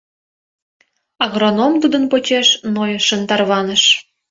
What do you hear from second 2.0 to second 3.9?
почеш нойышын тарваныш.